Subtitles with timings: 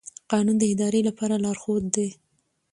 [0.31, 2.09] قانون د ادارې لپاره لارښود دی.